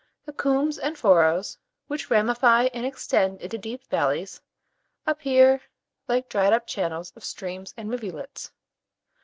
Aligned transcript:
The 0.25 0.33
coombes 0.33 0.79
and 0.79 0.97
furrows, 0.97 1.59
which 1.85 2.09
ramify 2.09 2.69
and 2.73 2.87
extend 2.87 3.39
into 3.39 3.59
deep 3.59 3.83
valleys, 3.87 4.41
appear 5.05 5.61
like 6.07 6.27
dried 6.27 6.53
up 6.53 6.65
channels 6.65 7.13
of 7.15 7.23
streams 7.23 7.71
and 7.77 7.87
rivulets. 7.91 8.51